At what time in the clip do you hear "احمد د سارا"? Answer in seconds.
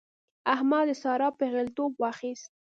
0.53-1.29